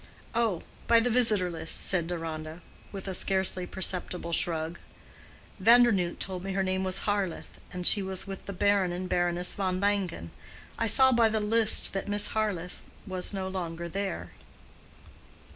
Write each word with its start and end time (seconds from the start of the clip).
"Oh, 0.33 0.63
by 0.87 0.99
the 0.99 1.11
Visitor 1.11 1.51
list,..." 1.51 1.75
said 1.79 2.07
Deronda, 2.07 2.63
with 2.91 3.07
a 3.07 3.13
scarcely 3.13 3.67
perceptible 3.67 4.33
shrug. 4.33 4.79
"Vandernoodt 5.59 6.19
told 6.19 6.43
me 6.43 6.53
her 6.53 6.63
name 6.63 6.83
was 6.83 7.01
Harleth, 7.01 7.59
and 7.71 7.85
she 7.85 8.01
was 8.01 8.25
with 8.25 8.47
the 8.47 8.51
Baron 8.53 8.91
and 8.91 9.07
Baroness 9.07 9.53
von 9.53 9.79
Langen. 9.79 10.31
I 10.79 10.87
saw 10.87 11.11
by 11.11 11.29
the 11.29 11.39
list 11.39 11.93
that 11.93 12.07
Miss 12.07 12.29
Harleth 12.29 12.81
was 13.05 13.31
no 13.31 13.47
longer 13.47 13.87
there." 13.87 14.31